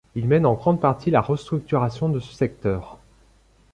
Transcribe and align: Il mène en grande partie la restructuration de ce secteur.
Il 0.15 0.27
mène 0.27 0.47
en 0.47 0.55
grande 0.55 0.81
partie 0.81 1.11
la 1.11 1.21
restructuration 1.21 2.09
de 2.09 2.19
ce 2.19 2.33
secteur. 2.33 2.97